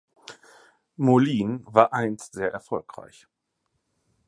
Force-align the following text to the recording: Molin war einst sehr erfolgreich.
Molin 0.97 1.61
war 1.67 1.93
einst 1.93 2.33
sehr 2.33 2.51
erfolgreich. 2.51 3.27